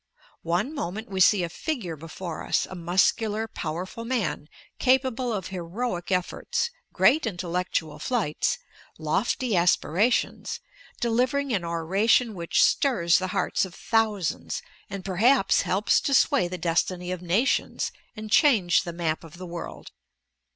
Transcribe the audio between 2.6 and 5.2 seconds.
a muscular, powerful man, cap